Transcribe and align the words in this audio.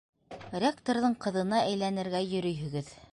Ректорҙың 0.63 1.13
ҡыҙына 1.27 1.61
әйләнергә 1.67 2.25
йөрөйһөгөҙ! 2.33 2.95